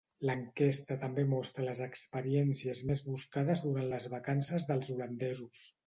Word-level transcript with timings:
L'enquesta 0.27 0.97
també 1.03 1.25
mostra 1.33 1.67
les 1.67 1.83
experiències 1.87 2.83
més 2.93 3.07
buscades 3.13 3.65
durant 3.71 3.89
les 3.95 4.13
vacances 4.19 4.71
dels 4.73 4.95
holandesos. 4.97 5.69